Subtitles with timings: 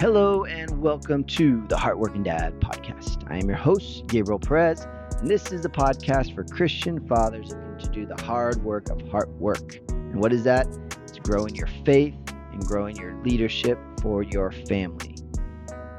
[0.00, 3.30] Hello and welcome to the Heartworking Dad podcast.
[3.30, 4.86] I am your host, Gabriel Perez,
[5.18, 9.06] and this is a podcast for Christian fathers looking to do the hard work of
[9.10, 9.78] heart work.
[9.90, 10.66] And what is that?
[11.02, 12.14] It's growing your faith
[12.50, 15.16] and growing your leadership for your family.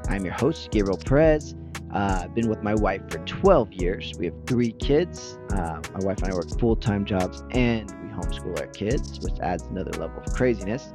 [0.08, 1.54] I'm your host, Gabriel Perez.
[1.94, 4.14] Uh, I've been with my wife for 12 years.
[4.18, 5.38] We have three kids.
[5.52, 9.38] Uh, my wife and I work full time jobs and we homeschool our kids, which
[9.38, 10.90] adds another level of craziness.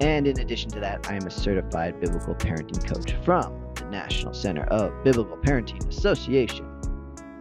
[0.00, 4.32] And in addition to that, I am a certified biblical parenting coach from the National
[4.32, 6.64] Center of Biblical Parenting Association.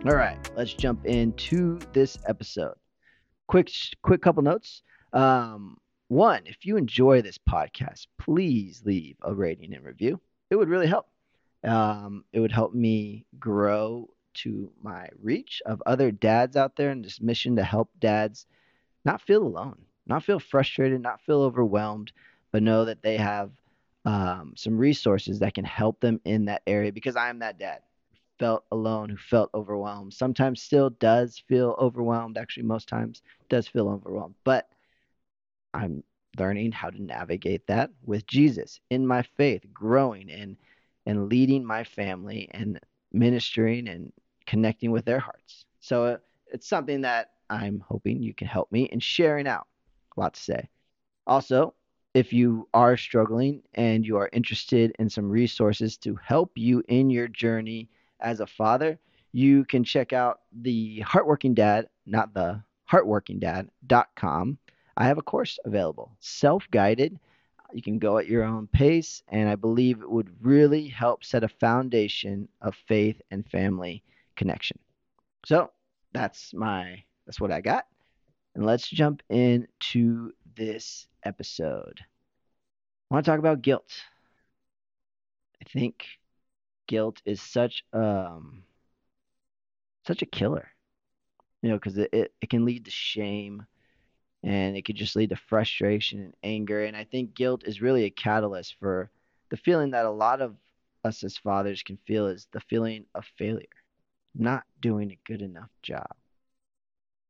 [0.05, 2.75] All right, let's jump into this episode.
[3.47, 4.83] Quick, quick couple notes.
[5.13, 5.77] Um,
[6.09, 10.19] one, if you enjoy this podcast, please leave a rating and review.
[10.49, 11.07] It would really help.
[11.63, 17.03] Um, it would help me grow to my reach of other dads out there in
[17.03, 18.45] this mission to help dads
[19.05, 22.11] not feel alone, not feel frustrated, not feel overwhelmed,
[22.51, 23.51] but know that they have
[24.05, 27.81] um, some resources that can help them in that area because I am that dad
[28.39, 33.89] felt alone, who felt overwhelmed, sometimes still does feel overwhelmed, actually, most times does feel
[33.89, 34.35] overwhelmed.
[34.45, 34.69] But
[35.73, 36.03] I'm
[36.37, 40.57] learning how to navigate that with Jesus in my faith, growing and
[41.05, 42.79] and leading my family and
[43.11, 44.11] ministering and
[44.45, 45.65] connecting with their hearts.
[45.79, 46.17] So uh,
[46.51, 49.67] it's something that I'm hoping you can help me in sharing out.
[50.15, 50.69] A lot to say.
[51.25, 51.73] Also,
[52.13, 57.09] if you are struggling and you are interested in some resources to help you in
[57.09, 58.99] your journey as a father,
[59.31, 64.57] you can check out the Heartworking Dad, not the heartworkingdad.com.
[64.97, 67.19] I have a course available, self guided.
[67.71, 71.43] You can go at your own pace, and I believe it would really help set
[71.43, 74.03] a foundation of faith and family
[74.35, 74.79] connection.
[75.45, 75.69] So
[76.11, 77.85] that's my that's what I got.
[78.59, 82.01] And let's jump into this episode.
[83.09, 83.89] I want to talk about guilt.
[85.61, 86.03] I think
[86.85, 88.63] guilt is such um
[90.05, 90.67] such a killer.
[91.61, 93.65] You know, because it, it, it can lead to shame
[94.43, 96.83] and it could just lead to frustration and anger.
[96.83, 99.09] And I think guilt is really a catalyst for
[99.51, 100.57] the feeling that a lot of
[101.05, 103.79] us as fathers can feel is the feeling of failure,
[104.35, 106.13] not doing a good enough job.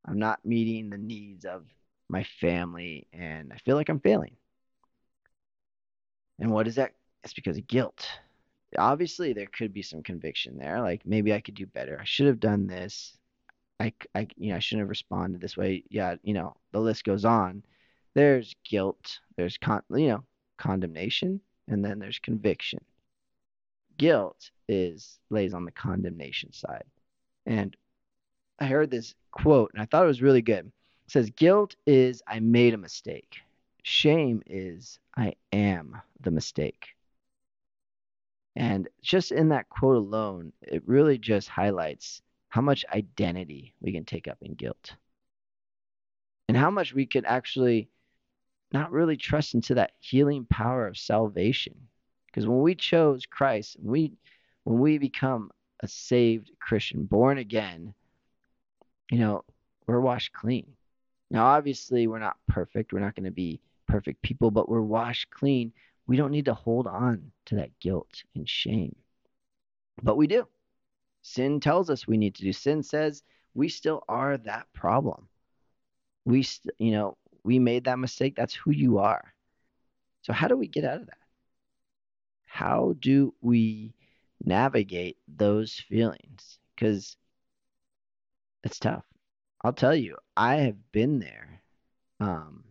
[0.04, 1.66] I'm not meeting the needs of
[2.08, 4.36] my family, and I feel like I'm failing.
[6.38, 6.92] And what is that?
[7.22, 8.08] It's because of guilt.
[8.78, 10.80] Obviously, there could be some conviction there.
[10.80, 11.98] Like maybe I could do better.
[12.00, 13.16] I should have done this.
[13.78, 15.84] I, I, you know, I shouldn't have responded this way.
[15.90, 17.62] Yeah, you know, the list goes on.
[18.14, 19.20] There's guilt.
[19.36, 20.24] There's con, you know,
[20.58, 22.80] condemnation, and then there's conviction.
[23.96, 26.84] Guilt is lays on the condemnation side,
[27.46, 27.76] and
[28.60, 30.66] I heard this quote and I thought it was really good.
[30.66, 33.38] It says, Guilt is I made a mistake.
[33.82, 36.88] Shame is I am the mistake.
[38.56, 44.04] And just in that quote alone, it really just highlights how much identity we can
[44.04, 44.94] take up in guilt
[46.48, 47.88] and how much we could actually
[48.72, 51.74] not really trust into that healing power of salvation.
[52.26, 54.12] Because when we chose Christ, we
[54.64, 55.50] when we become
[55.80, 57.94] a saved Christian, born again,
[59.10, 59.44] you know,
[59.86, 60.72] we're washed clean.
[61.30, 62.92] Now, obviously, we're not perfect.
[62.92, 65.72] We're not going to be perfect people, but we're washed clean.
[66.06, 68.96] We don't need to hold on to that guilt and shame.
[70.02, 70.46] But we do.
[71.22, 72.52] Sin tells us we need to do.
[72.52, 73.22] Sin says
[73.54, 75.28] we still are that problem.
[76.24, 78.36] We, st- you know, we made that mistake.
[78.36, 79.34] That's who you are.
[80.22, 81.18] So, how do we get out of that?
[82.44, 83.94] How do we
[84.44, 86.58] navigate those feelings?
[86.74, 87.16] Because
[88.64, 89.04] it's tough.
[89.62, 91.62] I'll tell you, I have been there.
[92.20, 92.64] Um,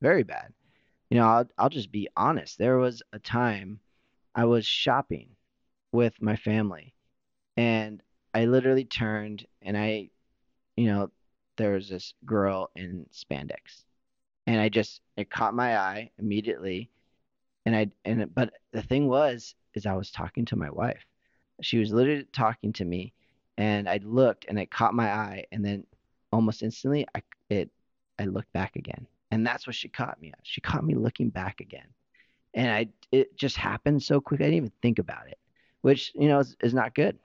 [0.00, 0.52] very bad.
[1.10, 2.58] You know, I'll, I'll just be honest.
[2.58, 3.80] There was a time
[4.34, 5.30] I was shopping
[5.92, 6.94] with my family,
[7.56, 8.02] and
[8.34, 10.10] I literally turned and I,
[10.76, 11.10] you know,
[11.56, 13.84] there was this girl in spandex,
[14.46, 16.90] and I just it caught my eye immediately,
[17.64, 21.04] and I and but the thing was is I was talking to my wife.
[21.62, 23.12] She was literally talking to me,
[23.56, 25.84] and I looked and it caught my eye, and then
[26.32, 27.70] almost instantly I it
[28.18, 30.40] I looked back again, and that's what she caught me at.
[30.42, 31.86] She caught me looking back again,
[32.54, 35.38] and I it just happened so quick I didn't even think about it,
[35.82, 37.18] which you know is, is not good.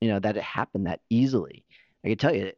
[0.00, 1.64] You know that it happened that easily.
[2.04, 2.52] I can tell you,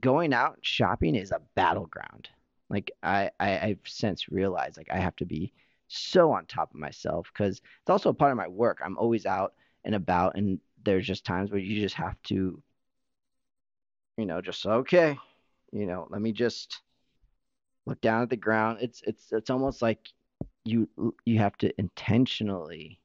[0.00, 2.28] going out shopping is a battleground.
[2.70, 5.52] Like I, I I've since realized like I have to be
[5.88, 8.80] so on top of myself because it's also a part of my work.
[8.84, 12.62] I'm always out and about, and there's just times where you just have to,
[14.16, 15.18] you know, just okay,
[15.72, 16.80] you know, let me just
[17.86, 18.78] look down at the ground.
[18.80, 20.08] It's it's it's almost like
[20.64, 20.88] you
[21.24, 22.98] you have to intentionally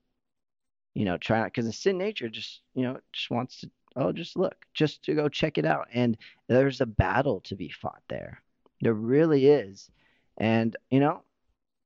[0.93, 4.11] you know, try not because the sin nature just, you know, just wants to, oh,
[4.11, 5.87] just look, just to go check it out.
[5.93, 8.41] And there's a battle to be fought there.
[8.81, 9.89] There really is.
[10.37, 11.21] And, you know,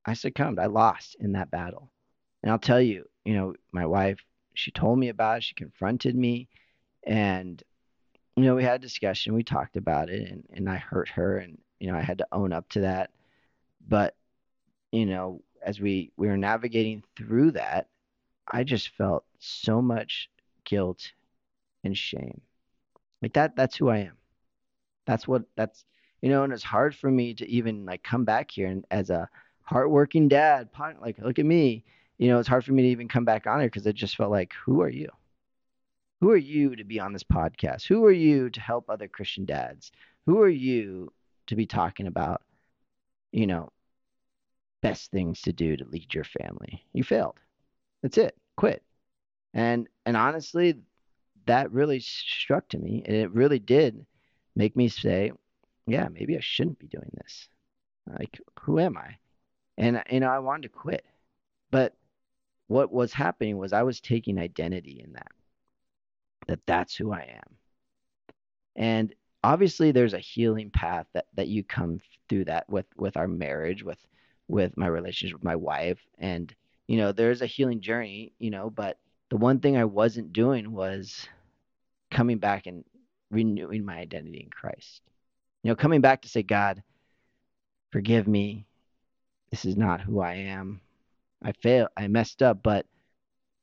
[0.05, 0.59] I succumbed.
[0.59, 1.89] I lost in that battle.
[2.43, 4.19] And I'll tell you, you know, my wife,
[4.57, 5.43] she told me about it.
[5.43, 6.47] She confronted me.
[7.03, 7.61] And,
[8.35, 9.35] you know, we had a discussion.
[9.35, 10.29] We talked about it.
[10.31, 11.37] And, and I hurt her.
[11.37, 13.11] And, you know, I had to own up to that.
[13.87, 14.15] But,
[14.91, 17.87] you know, as we, we were navigating through that,
[18.51, 20.29] I just felt so much
[20.63, 21.11] guilt
[21.83, 22.41] and shame.
[23.21, 24.17] Like that that's who I am.
[25.05, 25.85] That's what that's
[26.21, 29.09] you know, and it's hard for me to even like come back here and as
[29.09, 29.29] a
[29.61, 30.69] hardworking dad,
[31.01, 31.83] like look at me,
[32.17, 34.15] you know, it's hard for me to even come back on here because I just
[34.15, 35.09] felt like, who are you?
[36.21, 37.87] Who are you to be on this podcast?
[37.87, 39.91] Who are you to help other Christian dads?
[40.25, 41.13] Who are you
[41.47, 42.41] to be talking about,
[43.31, 43.69] you know,
[44.81, 46.83] best things to do to lead your family?
[46.93, 47.39] You failed.
[48.01, 48.35] That's it.
[48.55, 48.83] Quit.
[49.53, 50.75] And and honestly,
[51.45, 54.05] that really struck to me, and it really did
[54.55, 55.31] make me say,
[55.85, 57.47] yeah, maybe I shouldn't be doing this.
[58.19, 59.17] Like, who am I?
[59.77, 61.05] And you know, I wanted to quit.
[61.71, 61.93] But
[62.67, 65.31] what was happening was I was taking identity in that.
[66.47, 67.55] That that's who I am.
[68.75, 71.99] And obviously there's a healing path that that you come
[72.29, 73.99] through that with with our marriage, with
[74.47, 76.53] with my relationship with my wife and
[76.87, 78.97] you know, there's a healing journey, you know, but
[79.29, 81.27] the one thing I wasn't doing was
[82.09, 82.85] coming back and
[83.29, 85.01] renewing my identity in Christ.
[85.63, 86.81] You know, coming back to say, God,
[87.91, 88.65] forgive me.
[89.51, 90.79] This is not who I am.
[91.43, 91.89] I failed.
[91.97, 92.85] I messed up, but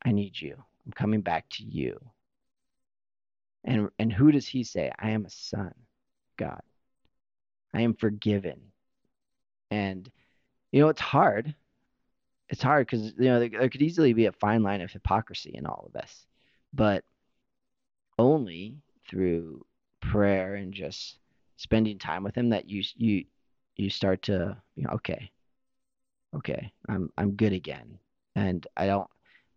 [0.05, 0.57] I need you.
[0.87, 1.99] I'm coming back to you.
[3.65, 4.93] And and who does he say?
[4.99, 6.61] I am a son, of God.
[7.73, 8.61] I am forgiven.
[9.71, 10.11] And
[10.71, 11.55] you know, it's hard
[12.49, 15.53] it's hard because you know there, there could easily be a fine line of hypocrisy
[15.55, 16.27] in all of this,
[16.73, 17.05] but
[18.19, 18.77] only
[19.09, 19.65] through
[20.01, 21.19] prayer and just
[21.57, 23.25] spending time with him that you you
[23.77, 25.31] you start to you know okay
[26.35, 27.99] okay i'm i'm good again
[28.35, 29.09] and i don't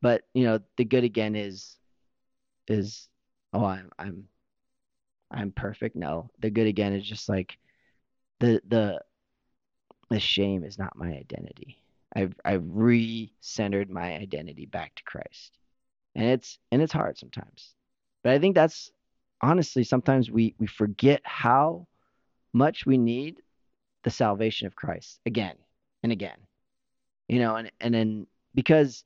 [0.01, 1.77] but you know the good again is
[2.67, 3.07] is
[3.53, 4.23] oh i'm i'm
[5.31, 7.57] i'm perfect no the good again is just like
[8.39, 8.99] the the
[10.09, 11.77] the shame is not my identity
[12.15, 15.57] I've I've re-centered my identity back to Christ.
[16.15, 17.75] And it's and it's hard sometimes.
[18.23, 18.91] But I think that's
[19.41, 21.87] honestly sometimes we we forget how
[22.53, 23.41] much we need
[24.03, 25.55] the salvation of Christ again
[26.01, 26.37] and again.
[27.27, 29.03] You know, and and then because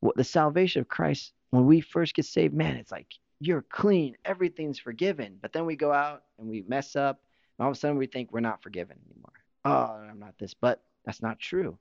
[0.00, 4.16] what the salvation of Christ when we first get saved, man, it's like you're clean,
[4.24, 5.38] everything's forgiven.
[5.40, 7.20] But then we go out and we mess up,
[7.58, 9.32] and all of a sudden we think we're not forgiven anymore.
[9.64, 11.78] Oh, I'm not this, but that's not true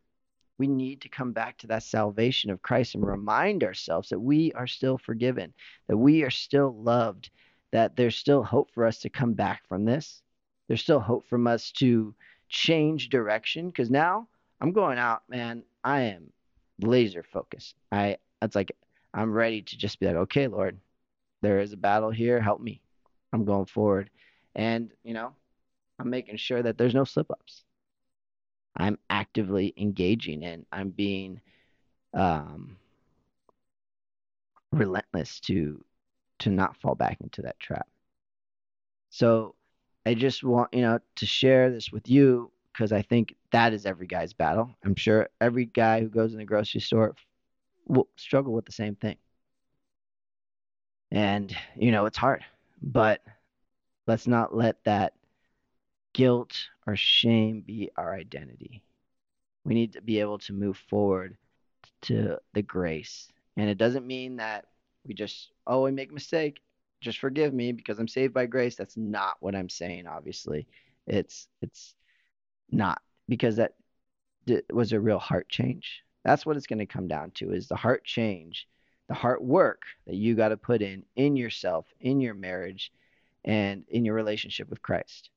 [0.58, 4.52] we need to come back to that salvation of Christ and remind ourselves that we
[4.54, 5.54] are still forgiven,
[5.88, 7.32] that we are still loved,
[7.72, 10.22] that there's still hope for us to come back from this.
[10.68, 12.14] There's still hope from us to
[12.50, 14.28] change direction because now
[14.62, 15.64] I'm going out, man.
[15.84, 16.32] I am
[16.80, 17.76] laser focused.
[17.92, 18.76] I it's like
[19.14, 20.80] I'm ready to just be like, okay, Lord,
[21.42, 22.42] there is a battle here.
[22.42, 22.82] Help me.
[23.32, 24.10] I'm going forward,
[24.56, 25.34] and you know,
[26.00, 27.64] I'm making sure that there's no slip ups.
[28.76, 31.42] I'm actively engaging and I'm being
[32.14, 32.78] um,
[34.72, 35.84] relentless to
[36.40, 37.88] to not fall back into that trap.
[39.10, 39.56] So
[40.06, 43.86] I just want you know to share this with you because I think that is
[43.86, 44.70] every guy's battle.
[44.84, 47.16] I'm sure every guy who goes in the grocery store
[47.86, 49.18] will struggle with the same thing.
[51.12, 52.44] And you know it's hard,
[52.82, 53.22] but
[54.08, 55.14] let's not let that
[56.14, 58.84] guilt or shame be our identity.
[59.64, 61.38] We need to be able to move forward
[62.04, 63.32] to the grace.
[63.56, 64.66] And it doesn't mean that
[65.06, 66.62] we just, oh, I make a mistake,
[67.02, 68.76] just forgive me because I'm saved by grace.
[68.76, 70.68] That's not what I'm saying, obviously.
[71.06, 71.96] It's it's
[72.74, 73.74] not because that
[74.72, 76.04] was a real heart change.
[76.24, 78.68] That's what it's going to come down to is the heart change,
[79.08, 82.92] the heart work that you got to put in in yourself, in your marriage,
[83.46, 85.30] and in your relationship with Christ.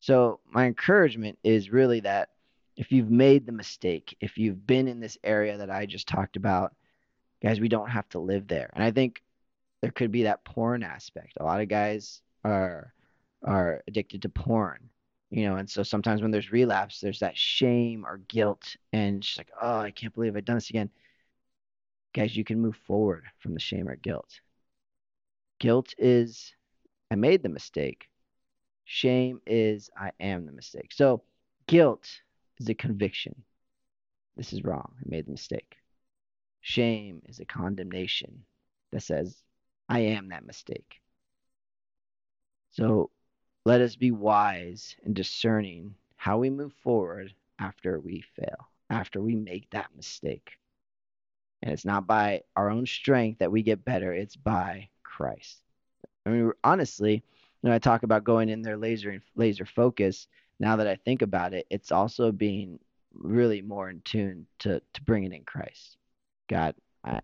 [0.00, 2.30] So, my encouragement is really that
[2.76, 6.36] if you've made the mistake, if you've been in this area that I just talked
[6.36, 6.74] about,
[7.42, 8.70] guys, we don't have to live there.
[8.74, 9.22] And I think
[9.80, 11.34] there could be that porn aspect.
[11.38, 12.92] A lot of guys are
[13.42, 14.88] are addicted to porn,
[15.30, 19.38] you know, and so sometimes when there's relapse, there's that shame or guilt, and just
[19.38, 20.90] like, oh, I can't believe I've done this again.
[22.14, 24.40] Guys, you can move forward from the shame or guilt.
[25.58, 26.52] Guilt is,
[27.10, 28.08] I made the mistake.
[28.84, 30.92] Shame is I am the mistake.
[30.92, 31.22] So
[31.66, 32.08] guilt
[32.58, 33.42] is a conviction.
[34.36, 34.92] This is wrong.
[34.98, 35.76] I made the mistake.
[36.60, 38.44] Shame is a condemnation
[38.92, 39.42] that says,
[39.88, 41.00] I am that mistake.
[42.70, 43.10] So
[43.66, 49.34] let us be wise and discerning how we move forward after we fail, after we
[49.34, 50.52] make that mistake.
[51.62, 55.62] And it's not by our own strength that we get better, it's by Christ.
[56.24, 57.24] I mean, honestly,
[57.62, 60.28] when I talk about going in there laser laser focus,
[60.60, 62.78] now that I think about it, it's also being
[63.14, 65.96] really more in tune to to bringing in Christ.
[66.48, 67.18] God, I,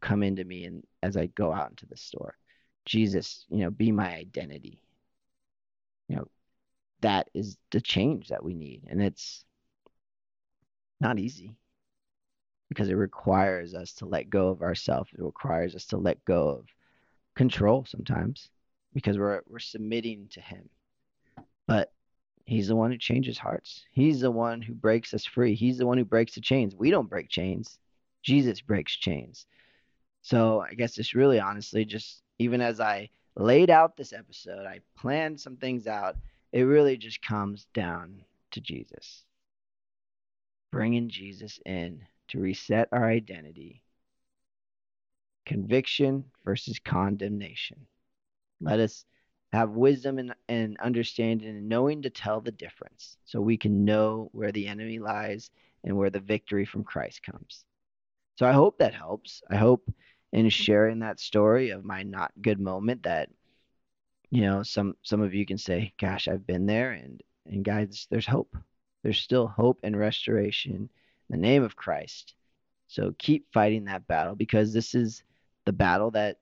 [0.00, 2.36] come into me and as I go out into the store.
[2.84, 4.78] Jesus, you know, be my identity.
[6.10, 6.28] You know,
[7.02, 8.82] that is the change that we need.
[8.88, 9.44] And it's
[11.00, 11.56] not easy
[12.68, 15.10] because it requires us to let go of ourselves.
[15.12, 16.66] It requires us to let go of
[17.36, 18.50] control sometimes
[18.92, 20.68] because we're we're submitting to him.
[21.68, 21.92] But
[22.44, 23.84] he's the one who changes hearts.
[23.92, 25.54] He's the one who breaks us free.
[25.54, 26.74] He's the one who breaks the chains.
[26.74, 27.78] We don't break chains.
[28.24, 29.46] Jesus breaks chains.
[30.22, 34.80] So I guess it's really honestly just even as I laid out this episode, I
[34.96, 36.16] planned some things out.
[36.52, 39.24] It really just comes down to Jesus.
[40.70, 43.82] Bringing Jesus in to reset our identity.
[45.46, 47.86] Conviction versus condemnation.
[48.60, 49.04] Let us
[49.52, 54.28] have wisdom and, and understanding and knowing to tell the difference so we can know
[54.32, 55.50] where the enemy lies
[55.82, 57.64] and where the victory from Christ comes.
[58.36, 59.42] So I hope that helps.
[59.50, 59.90] I hope
[60.32, 60.48] in mm-hmm.
[60.48, 63.28] sharing that story of my not good moment that
[64.30, 68.06] you know some some of you can say gosh I've been there and and guys
[68.10, 68.56] there's hope.
[69.02, 70.88] There's still hope and restoration in
[71.30, 72.34] the name of Christ.
[72.86, 75.22] So keep fighting that battle because this is
[75.64, 76.38] the battle that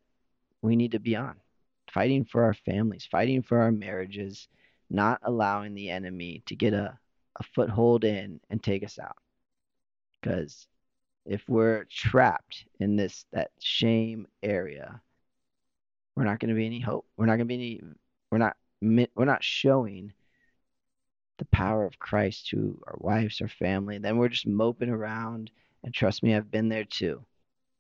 [0.63, 1.37] we need to be on
[1.91, 4.49] fighting for our families, fighting for our marriages,
[4.91, 6.99] not allowing the enemy to get a,
[7.37, 9.17] a foothold in and take us out.
[10.21, 10.67] Because
[11.29, 15.01] if we're trapped in this that shame area,
[16.17, 17.07] we're not going to be any hope.
[17.17, 17.83] We're not going to be any.
[18.33, 18.57] We're not.
[18.81, 20.13] We're not showing
[21.37, 23.99] the power of Christ to our wives, our family.
[23.99, 25.51] Then we're just moping around.
[25.85, 27.25] And trust me, I've been there too.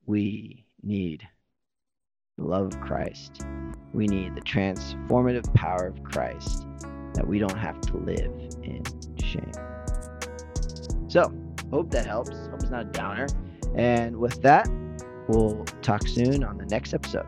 [0.06, 1.26] We need
[2.36, 3.42] the love of Christ.
[3.92, 6.66] We need the transformative power of Christ
[7.14, 8.82] that we don't have to live in
[9.18, 9.52] shame.
[11.08, 11.32] So,
[11.70, 12.30] hope that helps.
[12.30, 13.26] Hope it's not a downer.
[13.74, 14.68] And with that,
[15.28, 17.26] we'll talk soon on the next episode.